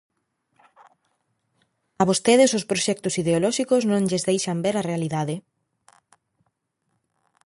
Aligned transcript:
A 2.01 2.03
vostedes 2.09 2.51
os 2.57 2.67
proxectos 2.71 3.13
ideolóxicos 3.21 3.81
non 3.91 4.07
lles 4.09 4.25
deixan 4.29 4.57
ver 4.65 4.75
a 4.77 4.85
realidade. 4.91 5.35